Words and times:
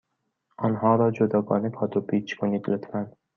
آنها 0.57 0.95
را 0.95 1.11
جداگانه 1.11 1.69
کادو 1.69 2.01
پیچ 2.01 2.35
کنید، 2.35 2.69
لطفا. 2.69 3.11